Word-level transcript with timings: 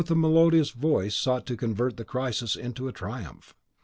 and 0.01 0.07
with 0.09 0.15
his 0.15 0.17
melodious 0.17 0.69
voice 0.71 1.15
sought 1.15 1.45
to 1.45 1.55
convert 1.55 1.95
the 1.95 2.03
crisis 2.03 2.55
into 2.55 2.87
a 2.87 2.91
triumph. 2.91 3.53